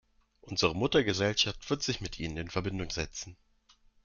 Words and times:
Unsere 0.39 0.73
Muttergesellschaft 0.75 1.69
wird 1.69 1.83
sich 1.83 2.01
mit 2.01 2.19
Ihnen 2.19 2.35
in 2.37 2.49
Verbindung 2.49 2.89
setzen. 2.89 3.37